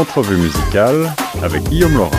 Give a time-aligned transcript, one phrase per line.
[0.00, 1.12] Entrevue musicale
[1.42, 2.10] avec Guillaume Laurent.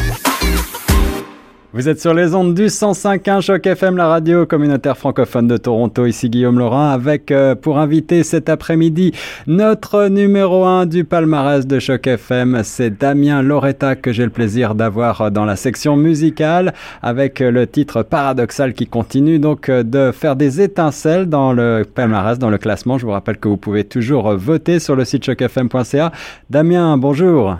[1.73, 6.05] Vous êtes sur les ondes du 105.1 Choc FM, la radio communautaire francophone de Toronto.
[6.05, 9.13] Ici Guillaume Laurent avec euh, pour inviter cet après-midi
[9.47, 12.61] notre numéro 1 du palmarès de Choc FM.
[12.63, 18.03] C'est Damien Loretta que j'ai le plaisir d'avoir dans la section musicale avec le titre
[18.03, 22.99] Paradoxal qui continue donc euh, de faire des étincelles dans le palmarès, dans le classement.
[22.99, 26.11] Je vous rappelle que vous pouvez toujours voter sur le site chocfm.ca.
[26.51, 27.57] Damien, bonjour.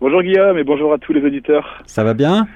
[0.00, 1.82] Bonjour Guillaume et bonjour à tous les auditeurs.
[1.84, 2.48] Ça va bien?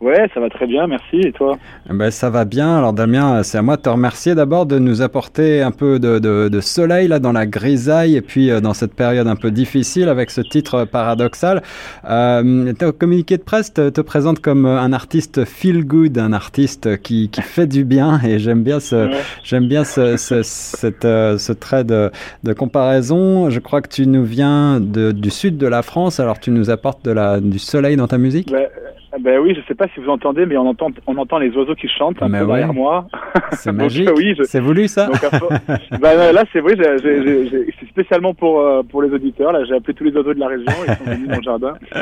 [0.00, 1.20] Ouais, ça va très bien, merci.
[1.20, 1.58] Et toi
[1.90, 2.78] eh ben, Ça va bien.
[2.78, 6.18] Alors Damien, c'est à moi de te remercier d'abord de nous apporter un peu de,
[6.18, 9.50] de, de, soleil là dans la grisaille et puis euh, dans cette période un peu
[9.50, 11.62] difficile avec ce titre paradoxal.
[12.08, 16.96] Euh, ton communiqué de presse te, te, présente comme un artiste feel good, un artiste
[17.02, 19.10] qui, qui fait du bien et j'aime bien ce,
[19.44, 22.10] j'aime bien ce, ce, cette, euh, ce trait de,
[22.42, 23.50] de, comparaison.
[23.50, 26.70] Je crois que tu nous viens de, du sud de la France, alors tu nous
[26.70, 28.50] apportes de la, du soleil dans ta musique?
[28.50, 28.70] Ouais.
[29.18, 31.74] Ben oui, je sais pas si vous entendez, mais on entend, on entend les oiseaux
[31.74, 33.08] qui chantent un peu derrière moi.
[33.52, 34.08] C'est magique.
[34.16, 35.06] oui, C'est voulu ça.
[35.06, 35.50] Donc,
[36.00, 36.76] ben, là, c'est vrai.
[36.78, 39.50] C'est spécialement pour euh, pour les auditeurs.
[39.50, 40.72] Là, j'ai appelé tous les oiseaux de la région.
[40.86, 41.74] Ils sont venus dans le jardin.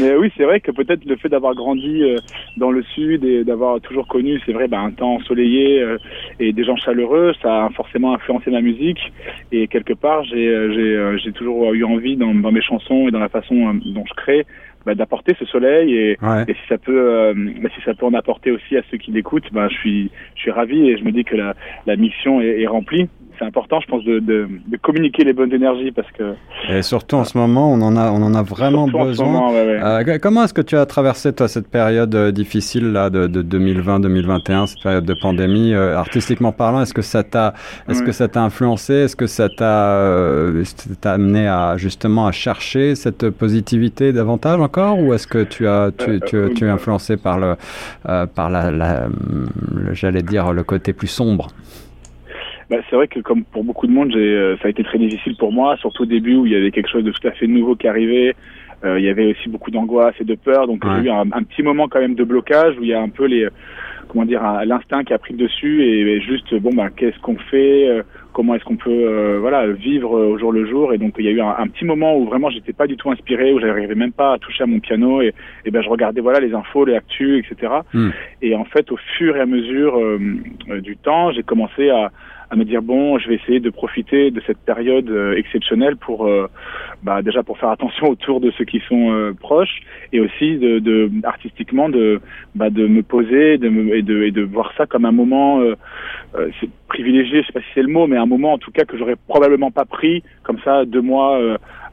[0.00, 2.16] Mais oui, c'est vrai que peut-être le fait d'avoir grandi euh,
[2.56, 5.98] dans le sud et d'avoir toujours connu, c'est vrai, ben, un temps ensoleillé euh,
[6.40, 8.98] et des gens chaleureux, ça a forcément influencé ma musique.
[9.52, 13.20] Et quelque part, j'ai j'ai j'ai toujours eu envie dans, dans mes chansons et dans
[13.20, 14.46] la façon dont je crée
[14.86, 18.14] bah, d'apporter ce soleil et, et, si ça peut euh, bah, si ça peut en
[18.14, 21.12] apporter aussi à ceux qui l'écoutent bah, je suis je suis ravi et je me
[21.12, 21.54] dis que la,
[21.86, 23.08] la mission est, est remplie
[23.40, 26.34] c'est important, je pense, de, de, de, communiquer les bonnes énergies parce que.
[26.68, 29.26] Et surtout en ce moment, on en a, on en a vraiment besoin.
[29.26, 29.80] Moment, ouais, ouais.
[29.82, 33.42] Euh, comment est-ce que tu as traversé toi cette période euh, difficile là de, de
[33.42, 37.54] 2020-2021, cette période de pandémie, euh, artistiquement parlant Est-ce que ça t'a,
[37.88, 40.62] est-ce que ça t'a influencé Est-ce que ça t'a, euh,
[41.04, 46.20] amené à justement à chercher cette positivité davantage encore, ou est-ce que tu as, tu,
[46.26, 47.56] tu, tu, es influencé par le,
[48.34, 49.08] par la, la
[49.92, 51.48] j'allais dire le côté plus sombre?
[52.70, 54.98] Bah, c'est vrai que comme pour beaucoup de monde, j'ai, euh, ça a été très
[54.98, 57.32] difficile pour moi, surtout au début où il y avait quelque chose de tout à
[57.32, 58.34] fait nouveau qui arrivait.
[58.84, 60.90] Euh, il y avait aussi beaucoup d'angoisse et de peur, donc ouais.
[60.96, 63.10] j'ai eu un, un, petit moment quand même de blocage où il y a un
[63.10, 63.46] peu les,
[64.10, 67.36] comment dire, l'instinct qui a pris le dessus et, et juste bon bah qu'est-ce qu'on
[67.36, 70.92] fait, euh, comment est-ce qu'on peut euh, voilà vivre au jour le jour?
[70.92, 72.96] Et donc il y a eu un, un petit moment où vraiment j'étais pas du
[72.96, 75.32] tout inspiré, où j'arrivais même pas à toucher à mon piano et,
[75.64, 77.72] et ben je regardais voilà les infos, les actus, etc.
[77.94, 78.10] Mm.
[78.42, 80.18] Et en fait au fur et à mesure euh,
[80.80, 82.10] du temps, j'ai commencé à
[82.50, 86.26] à me dire bon, je vais essayer de profiter de cette période euh, exceptionnelle pour
[86.26, 86.48] euh,
[87.02, 89.80] bah, déjà pour faire attention autour de ceux qui sont euh, proches
[90.12, 92.20] et aussi de, de artistiquement de
[92.54, 95.60] bah, de me poser et de et de voir ça comme un moment
[96.90, 98.96] privilégié, je sais pas si c'est le mot, mais un moment en tout cas que
[98.98, 101.38] j'aurais probablement pas pris comme ça deux mois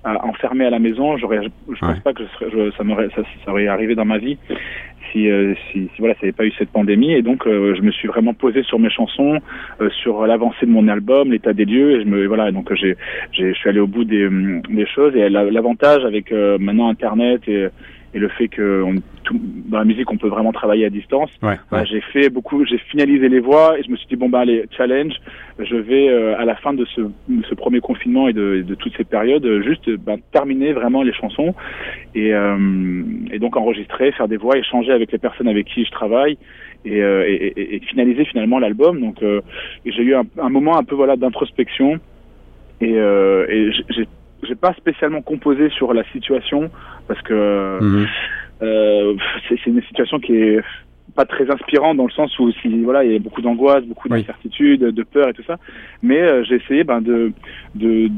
[0.04, 1.18] enfermé à la maison.
[1.18, 1.94] J'aurais, je, je ouais.
[1.94, 4.38] pense pas que je serais, je, ça m'aurait ça, ça aurait arrivé dans ma vie
[5.12, 7.14] si, euh, si, si voilà, ça n'avait pas eu cette pandémie.
[7.14, 9.40] Et donc, euh, je me suis vraiment posé sur mes chansons,
[9.82, 11.92] euh, sur l'avancée de mon album, l'état des lieux.
[11.92, 12.96] Et je me, voilà, donc j'ai,
[13.32, 14.28] j'ai, je suis allé au bout des,
[14.70, 15.16] des choses.
[15.16, 17.68] Et l'avantage avec euh, maintenant Internet et
[18.18, 19.40] et le fait que on, tout,
[19.70, 21.30] dans la musique on peut vraiment travailler à distance.
[21.44, 21.84] Ouais, bah.
[21.86, 24.66] J'ai fait beaucoup, j'ai finalisé les voix et je me suis dit bon bah allez
[24.76, 25.14] challenge,
[25.60, 27.02] je vais euh, à la fin de ce,
[27.56, 31.54] premier confinement et de, de toutes ces périodes juste bah, terminer vraiment les chansons
[32.16, 32.58] et, euh,
[33.32, 36.38] et donc enregistrer, faire des voix, échanger avec les personnes avec qui je travaille.
[36.86, 39.02] Et, euh, et, et, et finaliser finalement l'album.
[39.02, 39.42] Donc euh,
[39.86, 42.00] j'ai eu un, un, moment un peu voilà d'introspection
[42.80, 44.08] et, euh, et j'ai
[44.44, 46.70] j'ai pas spécialement composé sur la situation
[47.08, 48.08] parce que mmh.
[48.62, 49.16] euh,
[49.50, 50.62] c'est une situation qui est
[51.18, 54.08] pas très inspirant dans le sens où si voilà il y a beaucoup d'angoisse, beaucoup
[54.08, 54.94] d'incertitude, oui.
[54.94, 55.58] de peur et tout ça,
[56.04, 57.34] mais euh, j'ai essayé ben, de,
[57.74, 58.10] de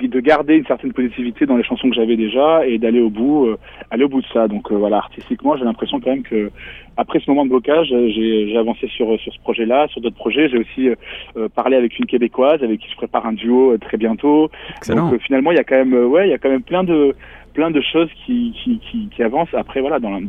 [0.00, 3.46] de garder une certaine positivité dans les chansons que j'avais déjà et d'aller au bout
[3.46, 3.58] euh,
[3.90, 4.46] aller au bout de ça.
[4.46, 6.50] Donc euh, voilà artistiquement j'ai l'impression quand même que
[6.96, 10.48] après ce moment de blocage j'ai avancé sur sur ce projet-là, sur d'autres projets.
[10.48, 14.50] J'ai aussi euh, parlé avec une québécoise avec qui je prépare un duo très bientôt.
[14.76, 15.10] Excellent.
[15.10, 17.16] Donc finalement il y a quand même ouais il y a quand même plein de
[17.54, 19.52] plein de choses qui qui, qui, qui avancent.
[19.54, 20.20] Après voilà dans la,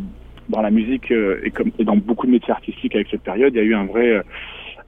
[0.50, 3.54] dans la musique euh, et, comme, et dans beaucoup de métiers artistiques avec cette période,
[3.54, 4.22] il y a eu un vrai, euh,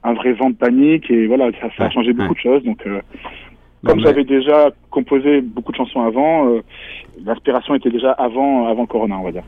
[0.02, 2.34] un vrai vent de panique et voilà, ça, ça a changé ouais, beaucoup ouais.
[2.34, 2.64] de choses.
[2.64, 3.00] Donc, euh,
[3.84, 4.04] comme mais...
[4.04, 6.60] j'avais déjà composé beaucoup de chansons avant, euh,
[7.24, 9.44] l'inspiration était déjà avant, avant Corona, on va dire.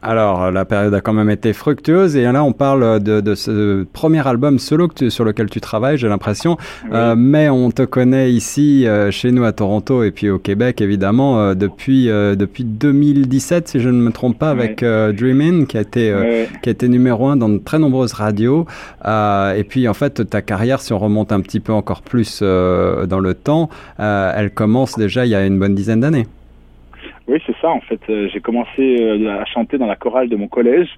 [0.00, 3.82] Alors, la période a quand même été fructueuse et là, on parle de, de ce
[3.82, 6.56] premier album solo que tu, sur lequel tu travailles, j'ai l'impression.
[6.84, 6.90] Oui.
[6.92, 10.80] Euh, mais on te connaît ici, euh, chez nous à Toronto et puis au Québec,
[10.80, 15.14] évidemment, euh, depuis depuis 2017, si je ne me trompe pas, avec oui.
[15.14, 16.46] Dreamin', qui a été oui.
[16.62, 18.66] qui a été numéro un dans de très nombreuses radios.
[19.04, 23.20] et puis, en fait, ta carrière, si on remonte un petit peu encore plus dans
[23.20, 23.68] le temps,
[23.98, 26.26] elle commence déjà il y a une bonne dizaine d'années.
[27.28, 27.68] Oui, c'est ça.
[27.68, 30.88] En fait, j'ai commencé à chanter dans la chorale de mon collège.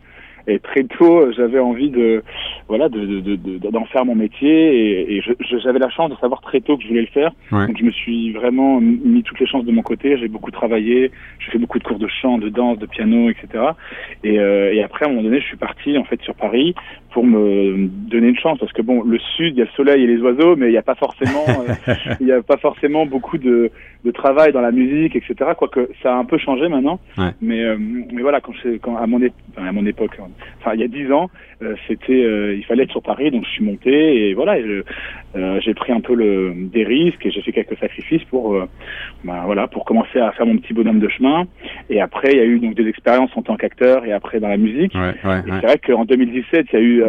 [0.46, 2.22] Et très tôt, j'avais envie de,
[2.68, 4.48] voilà, d'en de, de, de, faire mon métier.
[4.48, 5.22] Et, et
[5.62, 7.32] j'avais la chance de savoir très tôt que je voulais le faire.
[7.50, 10.16] Donc, je me suis vraiment mis toutes les chances de mon côté.
[10.18, 11.10] J'ai beaucoup travaillé.
[11.40, 13.64] J'ai fait beaucoup de cours de chant, de danse, de piano, etc.
[14.24, 16.74] Et, euh, et après, à un moment donné, je suis parti en fait sur Paris
[17.12, 20.04] pour me donner une chance parce que bon, le sud, il y a le soleil
[20.04, 23.06] et les oiseaux, mais il n'y a pas forcément, euh, il y a pas forcément
[23.06, 23.70] beaucoup de,
[24.04, 25.34] de travail dans la musique, etc.
[25.56, 27.00] Quoique ça a un peu changé maintenant.
[27.18, 27.30] Ouais.
[27.40, 28.52] Mais, euh, mais voilà, quand,
[28.82, 29.20] quand à mon,
[29.56, 30.18] à mon époque,
[30.60, 31.30] enfin il y a dix ans,
[31.62, 35.60] euh, c'était, euh, il fallait être sur Paris, donc je suis monté et voilà, euh,
[35.60, 38.58] j'ai pris un peu le, des risques et j'ai fait quelques sacrifices pour,
[39.24, 41.46] ben, voilà, pour commencer à faire mon petit bonhomme de chemin.
[41.90, 44.48] Et après, il y a eu donc des expériences en tant qu'acteur et après dans
[44.48, 44.94] la musique.
[44.94, 46.99] Ouais, ouais, et c'est vrai qu'en 2017, il y a eu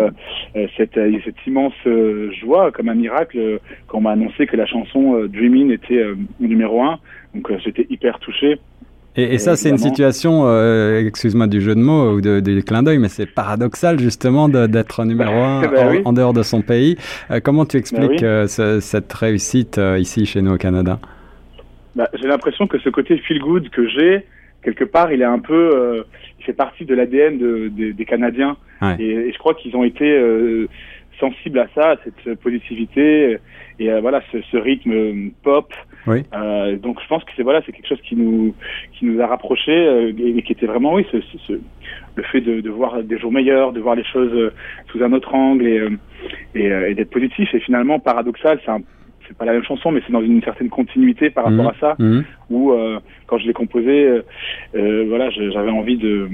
[0.77, 1.73] cette, cette immense
[2.39, 6.03] joie, comme un miracle, quand on m'a annoncé que la chanson Dreaming était
[6.39, 6.99] numéro un.
[7.33, 8.59] Donc j'étais hyper touché.
[9.17, 12.63] Et, et ça, c'est une situation, euh, excuse-moi du jeu de mots ou de, du
[12.63, 16.97] clin d'œil, mais c'est paradoxal justement d'être numéro un bah en, dehors de son pays.
[17.29, 20.99] Euh, comment tu expliques bah euh, cette réussite euh, ici chez nous au Canada?
[21.93, 24.25] Bah, J'ai l'impression que ce côté feel good que j'ai,
[24.63, 26.05] quelque part, il est un peu,
[26.41, 28.57] fait partie de l'ADN de, de, des Canadiens.
[28.81, 28.95] Ouais.
[28.99, 30.07] Et, et, je crois qu'ils ont été
[31.19, 33.37] sensibles à ça, à cette positivité
[33.79, 35.73] et voilà ce, ce rythme pop.
[36.07, 36.23] Oui.
[36.33, 38.55] Euh, donc je pense que c'est voilà, c'est quelque chose qui nous
[38.93, 41.17] qui nous a rapprochés euh, et, qui était vraiment oui, ce,
[41.47, 41.53] ce,
[42.15, 44.51] le fait de, de, voir des jours meilleurs, de voir les choses euh,
[44.91, 45.89] sous un autre angle et euh,
[46.55, 47.53] et, et d'être positif.
[47.53, 48.81] Et finalement paradoxal, c'est un
[49.31, 51.67] c'est pas la même chanson, mais c'est dans une certaine continuité par rapport mmh.
[51.67, 51.95] à ça.
[51.99, 52.21] Mmh.
[52.49, 52.73] Où
[53.27, 54.21] quand je l'ai composé,
[54.73, 56.27] voilà, j'avais envie de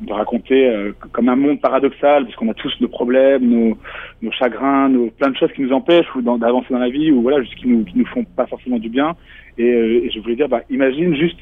[0.00, 3.76] de raconter euh, comme un monde paradoxal, parce qu'on a tous nos problèmes, nos,
[4.22, 7.22] nos chagrins, nos, plein de choses qui nous empêchent ou d'avancer dans la vie, ou
[7.22, 9.14] voilà, juste qui nous, qui nous font pas forcément du bien.
[9.58, 11.38] Et, euh, et je voulais dire, bah, imagine juste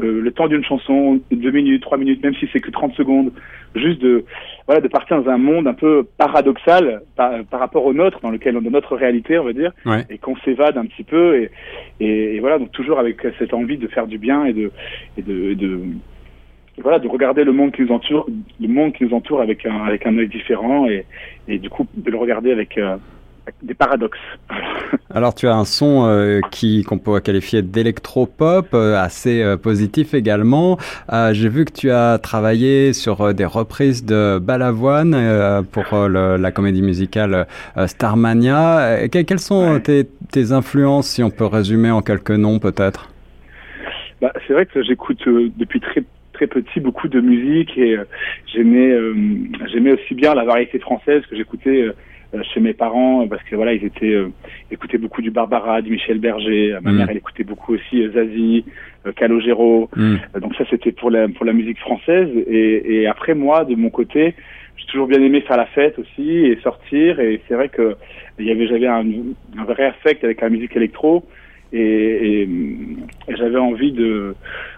[0.00, 3.32] euh, le temps d'une chanson, deux minutes, trois minutes, même si c'est que 30 secondes,
[3.74, 4.24] juste de
[4.66, 8.30] voilà de partir dans un monde un peu paradoxal par, par rapport au nôtre, dans
[8.30, 10.04] lequel on a notre réalité, on va dire, ouais.
[10.10, 11.50] et qu'on s'évade un petit peu, et,
[12.00, 14.70] et, et, voilà, donc toujours avec cette envie de faire du bien et de,
[15.16, 15.80] et de, et de
[16.82, 18.28] voilà, de regarder le monde qui nous entoure,
[18.60, 21.04] le monde qui nous entoure avec un avec un œil différent et,
[21.48, 22.96] et du coup de le regarder avec euh,
[23.62, 24.18] des paradoxes.
[25.14, 30.12] Alors tu as un son euh, qui qu'on peut qualifier d'électropop, euh, assez euh, positif
[30.12, 30.76] également.
[31.12, 36.08] Euh, J'ai vu que tu as travaillé sur euh, des reprises de Balavoine euh, pour
[36.08, 37.46] le, la comédie musicale
[37.86, 39.08] Starmania.
[39.10, 39.80] Que, quelles sont ouais.
[39.80, 43.08] tes, tes influences, si on peut résumer en quelques noms peut-être?
[44.20, 46.04] Bah, C'est vrai que j'écoute depuis très
[46.34, 48.04] très petit beaucoup de musique et euh,
[48.46, 49.14] j'aimais euh,
[49.72, 51.94] j'aimais aussi bien la variété française que j'écoutais euh,
[52.52, 54.16] chez mes parents parce que voilà ils étaient
[54.70, 56.76] écoutaient beaucoup du Barbara, du Michel Berger.
[56.82, 56.96] Ma mmh.
[56.96, 58.64] mère elle écoutait beaucoup aussi Zazie,
[59.16, 59.88] Calogero.
[59.96, 60.16] Mmh.
[60.40, 63.90] donc ça c'était pour la pour la musique française et, et après moi de mon
[63.90, 64.34] côté
[64.76, 67.96] j'ai toujours bien aimé faire la fête aussi et sortir et c'est vrai que
[68.38, 69.04] il y avait j'avais un,
[69.58, 71.24] un vrai affect avec la musique électro
[71.72, 74.34] et, et, et j'avais envie de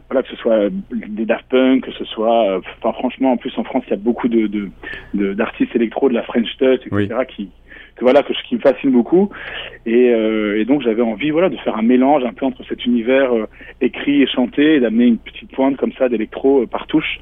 [0.09, 3.65] voilà, que ce soit des Daft Punk, que ce soit, enfin franchement, en plus en
[3.65, 4.49] France, il y a beaucoup de
[5.15, 6.91] d'artistes de, électro, de la French Touch, etc.
[6.93, 7.09] Oui.
[7.29, 7.51] qui
[7.97, 9.31] que voilà que qui me fascine beaucoup
[9.87, 12.85] et, euh, et donc j'avais envie voilà de faire un mélange un peu entre cet
[12.85, 13.47] univers euh,
[13.81, 17.21] écrit et chanté et d'amener une petite pointe comme ça d'électro euh, par touche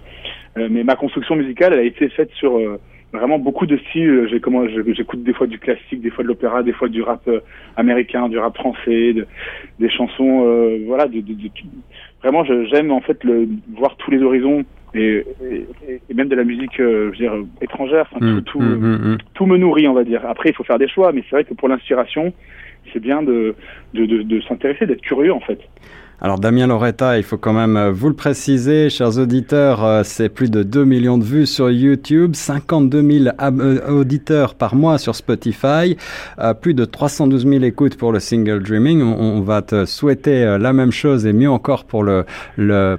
[0.57, 2.79] euh, mais ma construction musicale elle a été faite sur euh,
[3.13, 4.29] vraiment beaucoup de styles.
[4.31, 7.27] J'ai comment j'écoute des fois du classique, des fois de l'opéra, des fois du rap
[7.29, 7.41] euh,
[7.77, 9.27] américain, du rap français, de,
[9.79, 11.49] des chansons, euh, voilà, de, de, de
[12.23, 15.67] vraiment j'aime en fait le voir tous les horizons et, et,
[16.09, 18.09] et même de la musique, euh, je veux dire étrangère.
[18.13, 19.19] Enfin, mmh, tout, tout, mmh, mmh.
[19.35, 20.25] tout me nourrit, on va dire.
[20.27, 22.33] Après, il faut faire des choix, mais c'est vrai que pour l'inspiration,
[22.93, 23.55] c'est bien de,
[23.95, 25.61] de s'intéresser, d'être curieux en fait.
[26.21, 30.29] Alors Damien Loretta, il faut quand même euh, vous le préciser, chers auditeurs, euh, c'est
[30.29, 35.15] plus de 2 millions de vues sur YouTube, 52 000 euh, auditeurs par mois sur
[35.15, 35.97] Spotify,
[36.61, 39.01] plus de 312 000 écoutes pour le single Dreaming.
[39.01, 42.25] On, va te souhaiter la même chose et mieux encore pour le,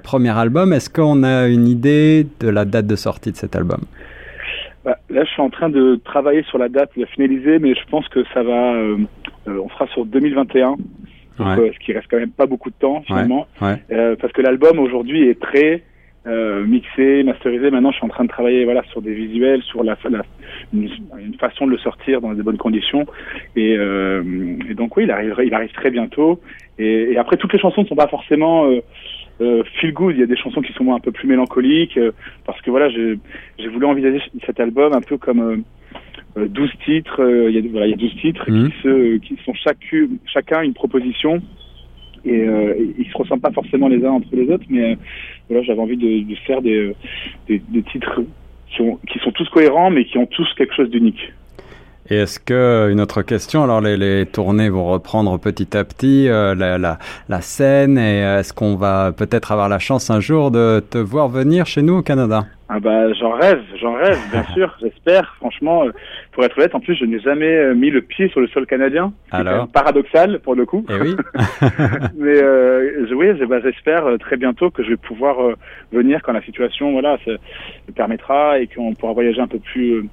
[0.02, 0.72] premier album.
[0.72, 3.82] Est-ce qu'on a une idée de la date de sortie de cet album?
[4.86, 7.76] Bah, Là, je suis en train de travailler sur la date, de la finaliser, mais
[7.76, 8.74] je pense que ça va,
[9.48, 10.76] on sera sur 2021
[11.40, 11.72] donc, ouais.
[11.74, 13.68] ce qui reste quand même pas beaucoup de temps finalement, ouais.
[13.70, 13.78] Ouais.
[13.92, 15.84] Euh, parce que l'album aujourd'hui est très
[16.28, 17.72] euh, mixé, masterisé.
[17.72, 20.22] Maintenant, je suis en train de travailler voilà sur des visuels, sur la, la
[20.74, 23.06] une, une, façon de le sortir dans des bonnes conditions.
[23.56, 24.22] Et, euh,
[24.70, 26.42] et donc oui, il arrive, il arrive très bientôt.
[26.78, 28.82] Et, et, après, toutes les chansons ne sont pas forcément euh,
[29.42, 30.16] euh, feel good.
[30.16, 32.12] Il y a des chansons qui sont un peu plus mélancoliques, euh,
[32.46, 35.58] parce que voilà, j'ai voulu envisager cet album un peu comme euh,
[36.48, 38.70] 12 titres, euh, il y a voilà, il y a 12 titres mmh.
[38.70, 41.42] qui se qui sont chacun chacun une proposition
[42.26, 44.98] et euh, ils se ressemblent pas forcément les uns entre les autres mais
[45.48, 46.94] voilà, j'avais envie de, de faire des,
[47.48, 48.22] des, des titres
[48.70, 51.34] qui, sont qui sont tous cohérents, mais qui ont tous quelque chose d'unique.
[52.12, 56.28] Et est-ce que, une autre question, alors les, les tournées vont reprendre petit à petit
[56.28, 56.98] euh, la, la,
[57.28, 61.30] la, scène et est-ce qu'on va peut-être avoir la chance un jour de te voir
[61.30, 62.46] venir chez nous au Canada?
[62.72, 65.36] Ah bah j'en rêve, j'en rêve, bien sûr, j'espère.
[65.38, 65.92] Franchement, euh,
[66.32, 68.68] pour être honnête, en plus je n'ai jamais euh, mis le pied sur le sol
[68.68, 69.12] canadien.
[69.32, 70.86] Alors paradoxal pour le coup.
[70.88, 71.16] Eh oui.
[72.18, 75.38] Mais euh, oui, bah, j'espère très bientôt que je vais pouvoir
[75.92, 79.94] venir quand la situation voilà se, me permettra et qu'on pourra voyager un peu plus
[79.94, 80.04] euh,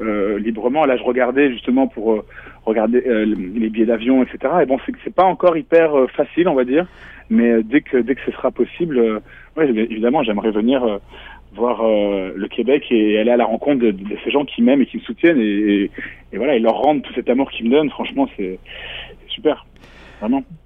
[0.00, 0.84] librement.
[0.84, 2.26] Là, je regardais justement pour euh,
[2.64, 4.52] regarder euh, les billets d'avion, etc.
[4.62, 6.86] Et bon, c'est pas encore hyper facile, on va dire,
[7.30, 9.20] mais dès que dès que ce sera possible,
[9.56, 11.00] ouais, évidemment, j'aimerais venir
[11.54, 14.86] voir le Québec et aller à la rencontre de, de ces gens qui m'aiment et
[14.86, 15.90] qui me soutiennent et,
[16.32, 17.90] et, voilà, et leur rendre tout cet amour qu'ils me donnent.
[17.90, 18.58] Franchement, c'est
[19.28, 19.64] super.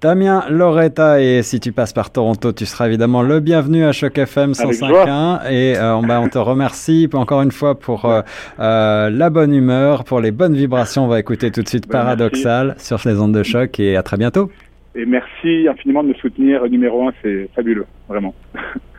[0.01, 4.17] Damien Loretta, et si tu passes par Toronto, tu seras évidemment le bienvenu à Choc
[4.17, 5.51] FM 105.1.
[5.51, 8.21] Et euh, bah, on te remercie encore une fois pour euh,
[8.59, 11.05] euh, la bonne humeur, pour les bonnes vibrations.
[11.05, 14.03] On va écouter tout de suite bah, Paradoxal sur les ondes de choc et à
[14.03, 14.49] très bientôt.
[14.95, 16.63] Et merci infiniment de me soutenir.
[16.69, 18.33] Numéro un, c'est fabuleux, vraiment.